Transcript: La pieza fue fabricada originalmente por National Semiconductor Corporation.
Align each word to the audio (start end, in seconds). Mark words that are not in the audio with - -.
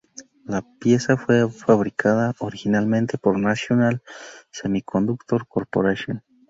La 0.45 0.63
pieza 0.79 1.15
fue 1.15 1.47
fabricada 1.47 2.33
originalmente 2.39 3.19
por 3.19 3.37
National 3.37 4.01
Semiconductor 4.51 5.47
Corporation. 5.47 6.23